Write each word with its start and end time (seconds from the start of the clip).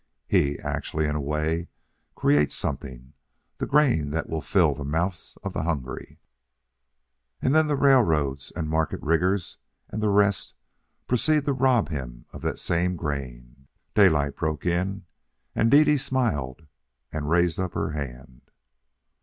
He 0.27 0.57
actually, 0.57 1.05
in 1.05 1.15
a 1.15 1.21
way, 1.21 1.67
creates 2.15 2.55
something, 2.55 3.13
the 3.59 3.67
grain 3.67 4.09
that 4.09 4.27
will 4.27 4.41
fill 4.41 4.73
the 4.73 4.83
mouths 4.83 5.37
of 5.43 5.53
the 5.53 5.61
hungry." 5.61 6.19
"And 7.39 7.53
then 7.53 7.67
the 7.67 7.75
railroads 7.75 8.51
and 8.55 8.67
market 8.67 8.99
riggers 9.03 9.59
and 9.89 10.01
the 10.01 10.09
rest 10.09 10.55
proceed 11.07 11.45
to 11.45 11.53
rob 11.53 11.89
him 11.89 12.25
of 12.33 12.41
that 12.41 12.57
same 12.57 12.95
grain," 12.95 13.67
Daylight 13.93 14.35
broke 14.35 14.65
in 14.65 15.05
Dede 15.55 15.99
smiled 16.01 16.65
and 17.13 17.31
held 17.31 17.59
up 17.59 17.75
her 17.75 17.91
hand. 17.91 18.49